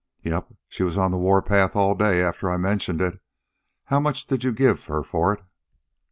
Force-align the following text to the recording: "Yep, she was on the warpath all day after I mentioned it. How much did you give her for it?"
"Yep, 0.23 0.53
she 0.67 0.81
was 0.81 0.97
on 0.97 1.11
the 1.11 1.17
warpath 1.19 1.75
all 1.75 1.93
day 1.93 2.23
after 2.23 2.49
I 2.49 2.57
mentioned 2.57 3.03
it. 3.03 3.21
How 3.83 3.99
much 3.99 4.25
did 4.25 4.43
you 4.43 4.51
give 4.51 4.85
her 4.85 5.03
for 5.03 5.31
it?" 5.35 5.43